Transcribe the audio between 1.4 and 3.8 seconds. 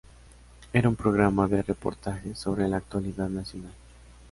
de reportajes sobre la actualidad nacional.